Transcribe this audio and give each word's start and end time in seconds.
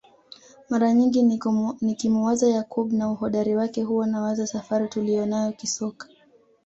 Mara 0.69 0.93
nyingi 0.93 1.21
nikimuwaza 1.81 2.49
Yakub 2.49 2.93
na 2.93 3.11
uhodari 3.11 3.55
wake 3.55 3.83
huwa 3.83 4.07
nawaza 4.07 4.47
safari 4.47 4.87
tuliyonayo 4.87 5.51
kisoka 5.51 6.07